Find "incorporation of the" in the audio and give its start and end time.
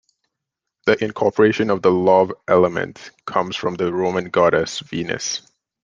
1.03-1.91